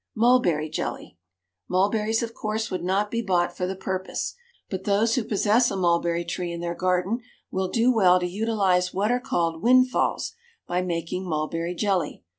MULBERRY 0.15 0.69
JELLY. 0.71 1.19
Mullberries, 1.69 2.23
of 2.23 2.33
course, 2.33 2.71
would 2.71 2.83
not 2.83 3.11
be 3.11 3.21
bought 3.21 3.55
for 3.55 3.67
the 3.67 3.75
purpose, 3.75 4.33
but 4.67 4.83
those 4.83 5.13
who 5.13 5.23
possess 5.23 5.69
a 5.69 5.77
mulberry 5.77 6.25
tree 6.25 6.51
in 6.51 6.59
their 6.59 6.73
garden 6.73 7.19
will 7.51 7.67
do 7.67 7.93
well 7.93 8.19
to 8.19 8.25
utilise 8.25 8.95
what 8.95 9.11
are 9.11 9.19
called 9.19 9.61
windfalls 9.61 10.33
by 10.65 10.81
making 10.81 11.29
mulberry 11.29 11.75
jelly. 11.75 12.23